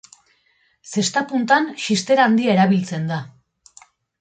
[0.95, 3.21] Zesta puntan, xistera handia erabiltzen da.